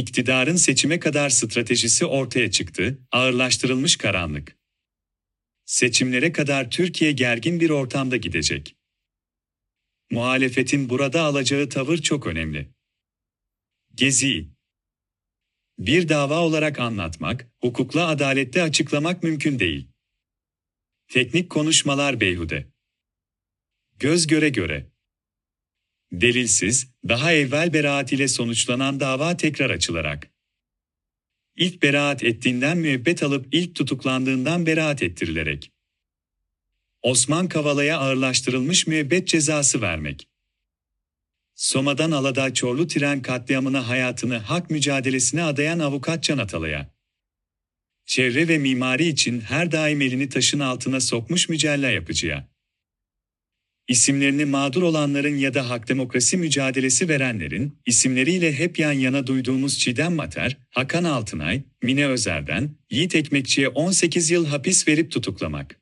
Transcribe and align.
iktidarın 0.00 0.56
seçime 0.56 0.98
kadar 0.98 1.30
stratejisi 1.30 2.06
ortaya 2.06 2.50
çıktı, 2.50 2.98
ağırlaştırılmış 3.12 3.96
karanlık. 3.96 4.56
Seçimlere 5.64 6.32
kadar 6.32 6.70
Türkiye 6.70 7.12
gergin 7.12 7.60
bir 7.60 7.70
ortamda 7.70 8.16
gidecek. 8.16 8.76
Muhalefetin 10.10 10.88
burada 10.88 11.22
alacağı 11.22 11.68
tavır 11.68 11.98
çok 11.98 12.26
önemli. 12.26 12.68
Gezi 13.94 14.48
bir 15.78 16.08
dava 16.08 16.40
olarak 16.40 16.78
anlatmak, 16.78 17.50
hukukla 17.60 18.08
adalette 18.08 18.62
açıklamak 18.62 19.22
mümkün 19.22 19.58
değil. 19.58 19.88
Teknik 21.08 21.50
konuşmalar 21.50 22.20
beyhude. 22.20 22.66
Göz 23.98 24.26
göre 24.26 24.48
göre. 24.48 24.89
Delilsiz, 26.12 26.86
daha 27.08 27.32
evvel 27.32 27.72
beraat 27.72 28.12
ile 28.12 28.28
sonuçlanan 28.28 29.00
dava 29.00 29.36
tekrar 29.36 29.70
açılarak. 29.70 30.30
İlk 31.56 31.82
beraat 31.82 32.24
ettiğinden 32.24 32.78
müebbet 32.78 33.22
alıp 33.22 33.46
ilk 33.52 33.74
tutuklandığından 33.74 34.66
beraat 34.66 35.02
ettirilerek. 35.02 35.72
Osman 37.02 37.48
Kavala'ya 37.48 37.98
ağırlaştırılmış 37.98 38.86
müebbet 38.86 39.28
cezası 39.28 39.80
vermek. 39.80 40.28
Soma'dan 41.54 42.10
Aladağ 42.10 42.54
Çorlu 42.54 42.86
tren 42.86 43.22
katliamına 43.22 43.88
hayatını 43.88 44.36
hak 44.36 44.70
mücadelesine 44.70 45.42
adayan 45.42 45.78
avukat 45.78 46.22
Can 46.22 46.38
Atalay'a. 46.38 46.94
Çevre 48.06 48.48
ve 48.48 48.58
mimari 48.58 49.06
için 49.06 49.40
her 49.40 49.72
daim 49.72 50.00
elini 50.00 50.28
taşın 50.28 50.60
altına 50.60 51.00
sokmuş 51.00 51.48
mücella 51.48 51.90
yapıcıya. 51.90 52.49
İsimlerini 53.90 54.44
mağdur 54.44 54.82
olanların 54.82 55.36
ya 55.36 55.54
da 55.54 55.70
hak 55.70 55.88
demokrasi 55.88 56.36
mücadelesi 56.36 57.08
verenlerin 57.08 57.78
isimleriyle 57.86 58.52
hep 58.52 58.78
yan 58.78 58.92
yana 58.92 59.26
duyduğumuz 59.26 59.78
Çiğdem 59.78 60.14
Mater, 60.14 60.56
Hakan 60.70 61.04
Altınay, 61.04 61.62
Mine 61.82 62.06
Özer'den 62.06 62.76
Yiğit 62.90 63.14
Ekmekçi'ye 63.14 63.68
18 63.68 64.30
yıl 64.30 64.46
hapis 64.46 64.88
verip 64.88 65.12
tutuklamak. 65.12 65.80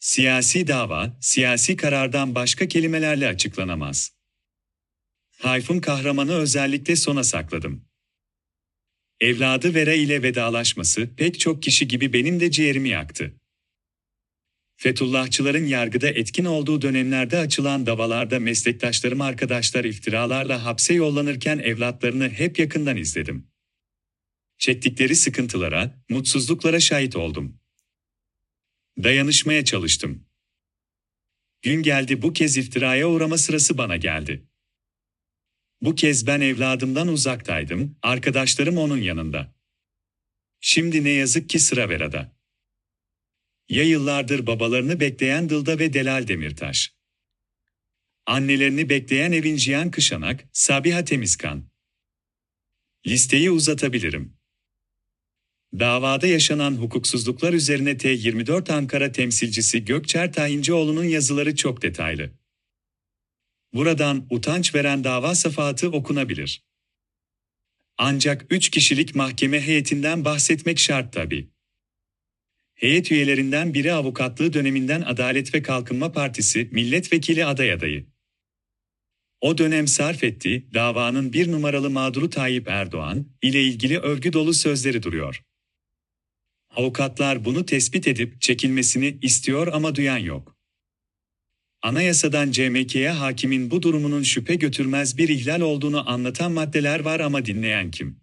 Siyasi 0.00 0.66
dava, 0.66 1.16
siyasi 1.20 1.76
karardan 1.76 2.34
başka 2.34 2.68
kelimelerle 2.68 3.28
açıklanamaz. 3.28 4.12
Tayfun 5.38 5.80
kahramanı 5.80 6.34
özellikle 6.34 6.96
sona 6.96 7.24
sakladım. 7.24 7.84
Evladı 9.20 9.74
Vera 9.74 9.94
ile 9.94 10.22
vedalaşması 10.22 11.08
pek 11.16 11.40
çok 11.40 11.62
kişi 11.62 11.88
gibi 11.88 12.12
benim 12.12 12.40
de 12.40 12.50
ciğerimi 12.50 12.88
yaktı. 12.88 13.39
Fethullahçıların 14.82 15.66
yargıda 15.66 16.08
etkin 16.08 16.44
olduğu 16.44 16.82
dönemlerde 16.82 17.38
açılan 17.38 17.86
davalarda 17.86 18.40
meslektaşlarım 18.40 19.20
arkadaşlar 19.20 19.84
iftiralarla 19.84 20.64
hapse 20.64 20.94
yollanırken 20.94 21.58
evlatlarını 21.58 22.28
hep 22.28 22.58
yakından 22.58 22.96
izledim. 22.96 23.46
Çektikleri 24.58 25.16
sıkıntılara, 25.16 26.02
mutsuzluklara 26.08 26.80
şahit 26.80 27.16
oldum. 27.16 27.60
Dayanışmaya 29.02 29.64
çalıştım. 29.64 30.26
Gün 31.62 31.82
geldi 31.82 32.22
bu 32.22 32.32
kez 32.32 32.56
iftiraya 32.56 33.08
uğrama 33.08 33.38
sırası 33.38 33.78
bana 33.78 33.96
geldi. 33.96 34.48
Bu 35.80 35.94
kez 35.94 36.26
ben 36.26 36.40
evladımdan 36.40 37.08
uzaktaydım, 37.08 37.96
arkadaşlarım 38.02 38.78
onun 38.78 38.98
yanında. 38.98 39.54
Şimdi 40.60 41.04
ne 41.04 41.10
yazık 41.10 41.48
ki 41.48 41.58
sıra 41.58 41.88
Vera'da. 41.88 42.39
Ya 43.70 43.84
yıllardır 43.84 44.46
babalarını 44.46 45.00
bekleyen 45.00 45.48
Dılda 45.48 45.78
ve 45.78 45.92
Delal 45.92 46.28
Demirtaş. 46.28 46.94
Annelerini 48.26 48.88
bekleyen 48.88 49.32
Evin 49.32 49.56
Cihan 49.56 49.90
Kışanak, 49.90 50.48
Sabiha 50.52 51.04
Temizkan. 51.04 51.70
Listeyi 53.06 53.50
uzatabilirim. 53.50 54.36
Davada 55.78 56.26
yaşanan 56.26 56.76
hukuksuzluklar 56.76 57.52
üzerine 57.52 57.90
T24 57.90 58.72
Ankara 58.72 59.12
temsilcisi 59.12 59.84
Gökçer 59.84 60.32
Tayincioğlu'nun 60.32 61.04
yazıları 61.04 61.56
çok 61.56 61.82
detaylı. 61.82 62.30
Buradan 63.74 64.26
utanç 64.30 64.74
veren 64.74 65.04
dava 65.04 65.34
safahatı 65.34 65.90
okunabilir. 65.90 66.64
Ancak 67.98 68.46
üç 68.50 68.68
kişilik 68.68 69.14
mahkeme 69.14 69.60
heyetinden 69.60 70.24
bahsetmek 70.24 70.78
şart 70.78 71.12
tabi. 71.12 71.49
Heyet 72.80 73.12
üyelerinden 73.12 73.74
biri 73.74 73.92
avukatlığı 73.92 74.52
döneminden 74.52 75.00
Adalet 75.00 75.54
ve 75.54 75.62
Kalkınma 75.62 76.12
Partisi 76.12 76.68
milletvekili 76.72 77.44
aday 77.44 77.72
adayı. 77.72 78.06
O 79.40 79.58
dönem 79.58 79.86
sarf 79.86 80.24
ettiği 80.24 80.74
davanın 80.74 81.32
bir 81.32 81.52
numaralı 81.52 81.90
mağduru 81.90 82.30
Tayyip 82.30 82.68
Erdoğan 82.68 83.26
ile 83.42 83.62
ilgili 83.62 83.98
övgü 83.98 84.32
dolu 84.32 84.54
sözleri 84.54 85.02
duruyor. 85.02 85.42
Avukatlar 86.70 87.44
bunu 87.44 87.66
tespit 87.66 88.08
edip 88.08 88.40
çekilmesini 88.40 89.18
istiyor 89.22 89.66
ama 89.72 89.94
duyan 89.94 90.18
yok. 90.18 90.56
Anayasadan 91.82 92.50
CMK'ye 92.50 93.10
hakimin 93.10 93.70
bu 93.70 93.82
durumunun 93.82 94.22
şüphe 94.22 94.54
götürmez 94.54 95.18
bir 95.18 95.28
ihlal 95.28 95.60
olduğunu 95.60 96.10
anlatan 96.10 96.52
maddeler 96.52 97.00
var 97.00 97.20
ama 97.20 97.44
dinleyen 97.44 97.90
kim? 97.90 98.20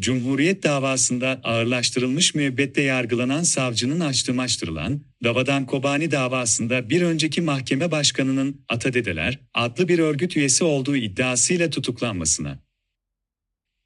Cumhuriyet 0.00 0.62
davasında 0.62 1.40
ağırlaştırılmış 1.44 2.34
müebbette 2.34 2.82
yargılanan 2.82 3.42
savcının 3.42 4.00
açtırmaştırılan, 4.00 5.00
Davadan 5.24 5.66
Kobani 5.66 6.10
davasında 6.10 6.90
bir 6.90 7.02
önceki 7.02 7.40
mahkeme 7.40 7.90
başkanının 7.90 8.64
Atadedeler 8.68 9.38
adlı 9.54 9.88
bir 9.88 9.98
örgüt 9.98 10.36
üyesi 10.36 10.64
olduğu 10.64 10.96
iddiasıyla 10.96 11.70
tutuklanmasına 11.70 12.64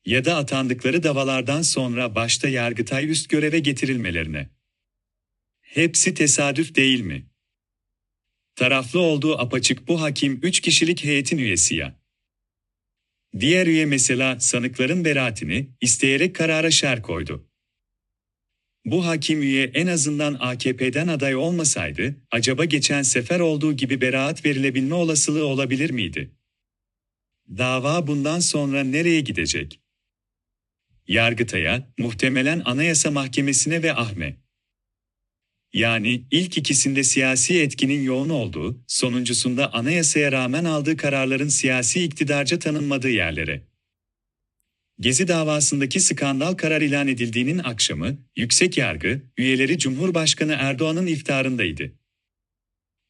ya 0.08 0.24
da 0.24 0.36
atandıkları 0.36 1.02
davalardan 1.02 1.62
sonra 1.62 2.14
başta 2.14 2.48
Yargıtay 2.48 3.10
üst 3.10 3.28
göreve 3.28 3.58
getirilmelerine. 3.58 4.48
Hepsi 5.60 6.14
tesadüf 6.14 6.75
değil 6.75 7.00
mi? 7.00 7.26
Taraflı 8.56 9.00
olduğu 9.00 9.38
apaçık 9.38 9.88
bu 9.88 10.00
hakim 10.00 10.40
3 10.42 10.60
kişilik 10.60 11.04
heyetin 11.04 11.38
üyesi 11.38 11.75
ya. 11.75 11.97
Diğer 13.40 13.66
üye 13.66 13.86
mesela 13.86 14.40
sanıkların 14.40 15.04
beraatini 15.04 15.68
isteyerek 15.80 16.36
karara 16.36 16.70
şer 16.70 17.02
koydu. 17.02 17.48
Bu 18.84 19.06
hakim 19.06 19.42
üye 19.42 19.64
en 19.64 19.86
azından 19.86 20.36
AKP'den 20.40 21.08
aday 21.08 21.36
olmasaydı, 21.36 22.14
acaba 22.30 22.64
geçen 22.64 23.02
sefer 23.02 23.40
olduğu 23.40 23.72
gibi 23.72 24.00
beraat 24.00 24.44
verilebilme 24.44 24.94
olasılığı 24.94 25.46
olabilir 25.46 25.90
miydi? 25.90 26.30
Dava 27.48 28.06
bundan 28.06 28.40
sonra 28.40 28.84
nereye 28.84 29.20
gidecek? 29.20 29.80
Yargıtay'a, 31.06 31.88
muhtemelen 31.98 32.62
Anayasa 32.64 33.10
Mahkemesi'ne 33.10 33.82
ve 33.82 33.94
Ahme. 33.94 34.36
Yani 35.72 36.24
ilk 36.30 36.58
ikisinde 36.58 37.04
siyasi 37.04 37.60
etkinin 37.60 38.02
yoğun 38.02 38.28
olduğu, 38.28 38.84
sonuncusunda 38.86 39.72
anayasaya 39.72 40.32
rağmen 40.32 40.64
aldığı 40.64 40.96
kararların 40.96 41.48
siyasi 41.48 42.04
iktidarca 42.04 42.58
tanınmadığı 42.58 43.10
yerlere. 43.10 43.68
Gezi 45.00 45.28
davasındaki 45.28 46.00
skandal 46.00 46.54
karar 46.54 46.80
ilan 46.82 47.08
edildiğinin 47.08 47.58
akşamı, 47.58 48.18
yüksek 48.36 48.78
yargı, 48.78 49.22
üyeleri 49.36 49.78
Cumhurbaşkanı 49.78 50.56
Erdoğan'ın 50.58 51.06
iftarındaydı. 51.06 51.92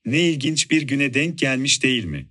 Ne 0.04 0.20
ilginç 0.20 0.70
bir 0.70 0.82
güne 0.82 1.14
denk 1.14 1.38
gelmiş 1.38 1.82
değil 1.82 2.04
mi? 2.04 2.28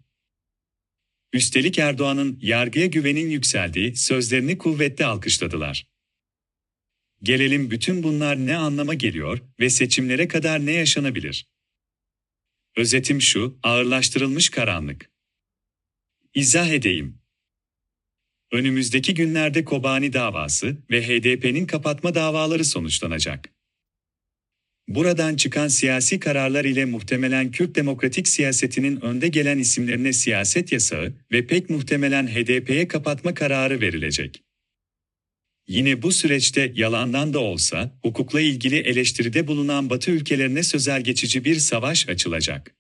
Üstelik 1.34 1.80
Erdoğan'ın 1.80 2.40
yargıya 2.42 2.86
güvenin 2.86 3.30
yükseldiği 3.30 3.96
sözlerini 3.96 4.58
kuvvetle 4.58 5.06
alkışladılar. 5.06 5.88
Gelelim 7.24 7.72
bütün 7.72 8.04
bunlar 8.04 8.38
ne 8.38 8.58
anlama 8.58 8.94
geliyor 8.94 9.40
ve 9.60 9.70
seçimlere 9.70 10.28
kadar 10.28 10.66
ne 10.66 10.72
yaşanabilir? 10.72 11.48
Özetim 12.76 13.22
şu, 13.22 13.60
ağırlaştırılmış 13.64 14.50
karanlık. 14.50 15.10
İzah 16.34 16.70
edeyim. 16.70 17.20
Önümüzdeki 18.52 19.14
günlerde 19.14 19.66
Kobani 19.66 20.14
davası 20.14 20.78
ve 20.92 21.08
HDP'nin 21.08 21.66
kapatma 21.66 22.16
davaları 22.16 22.66
sonuçlanacak. 22.66 23.50
Buradan 24.88 25.36
çıkan 25.36 25.68
siyasi 25.68 26.20
kararlar 26.20 26.66
ile 26.66 26.86
muhtemelen 26.86 27.52
Kürt 27.52 27.76
demokratik 27.76 28.28
siyasetinin 28.28 29.02
önde 29.02 29.28
gelen 29.28 29.58
isimlerine 29.58 30.14
siyaset 30.14 30.72
yasağı 30.72 31.14
ve 31.32 31.48
pek 31.48 31.70
muhtemelen 31.70 32.28
HDP'ye 32.28 32.88
kapatma 32.88 33.34
kararı 33.34 33.82
verilecek. 33.82 34.47
Yine 35.68 36.02
bu 36.02 36.12
süreçte 36.12 36.74
yalandan 36.76 37.34
da 37.34 37.40
olsa 37.40 38.00
hukukla 38.02 38.42
ilgili 38.42 38.76
eleştiride 38.76 39.48
bulunan 39.48 39.90
Batı 39.90 40.12
ülkelerine 40.12 40.64
sözel 40.64 41.02
geçici 41.02 41.46
bir 41.46 41.56
savaş 41.56 42.10
açılacak. 42.10 42.76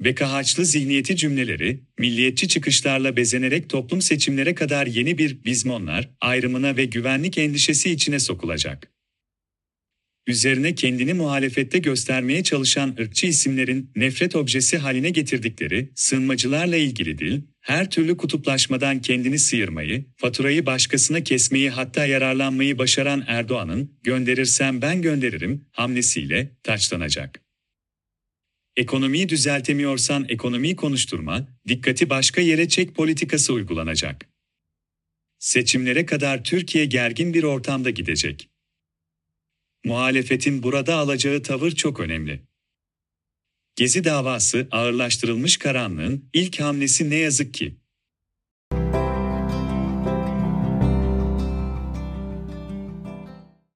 Bekahaçlı 0.00 0.64
zihniyeti 0.64 1.16
cümleleri, 1.16 1.80
milliyetçi 1.98 2.48
çıkışlarla 2.48 3.16
bezenerek 3.16 3.70
toplum 3.70 4.02
seçimlere 4.02 4.54
kadar 4.54 4.86
yeni 4.86 5.18
bir 5.18 5.44
bizmonlar 5.44 6.10
ayrımına 6.20 6.76
ve 6.76 6.84
güvenlik 6.84 7.38
endişesi 7.38 7.90
içine 7.90 8.18
sokulacak. 8.18 8.92
Üzerine 10.26 10.74
kendini 10.74 11.14
muhalefette 11.14 11.78
göstermeye 11.78 12.42
çalışan 12.42 12.96
ırkçı 13.00 13.26
isimlerin 13.26 13.90
nefret 13.96 14.36
objesi 14.36 14.78
haline 14.78 15.10
getirdikleri 15.10 15.90
sığınmacılarla 15.94 16.76
ilgili 16.76 17.18
dil, 17.18 17.42
Her 17.66 17.90
türlü 17.90 18.16
kutuplaşmadan 18.16 19.00
kendini 19.00 19.38
sıyırmayı, 19.38 20.04
faturayı 20.16 20.66
başkasına 20.66 21.24
kesmeyi 21.24 21.70
hatta 21.70 22.06
yararlanmayı 22.06 22.78
başaran 22.78 23.24
Erdoğan'ın 23.26 23.98
gönderirsem 24.02 24.82
ben 24.82 25.02
gönderirim 25.02 25.66
hamlesiyle 25.72 26.56
taçlanacak. 26.62 27.42
Ekonomiyi 28.76 29.28
düzeltemiyorsan 29.28 30.26
ekonomiyi 30.28 30.76
konuşturma, 30.76 31.48
dikkati 31.68 32.10
başka 32.10 32.40
yere 32.40 32.68
çek 32.68 32.94
politikası 32.94 33.52
uygulanacak. 33.52 34.26
Seçimlere 35.38 36.06
kadar 36.06 36.44
Türkiye 36.44 36.84
gergin 36.84 37.34
bir 37.34 37.42
ortamda 37.42 37.90
gidecek. 37.90 38.48
Muhalefetin 39.84 40.62
burada 40.62 40.94
alacağı 40.94 41.42
tavır 41.42 41.70
çok 41.70 42.00
önemli. 42.00 42.45
Gezi 43.76 44.04
davası 44.04 44.68
ağırlaştırılmış 44.70 45.56
karanlığın 45.56 46.28
ilk 46.32 46.60
hamlesi 46.60 47.10
ne 47.10 47.16
yazık 47.16 47.54
ki 47.54 47.76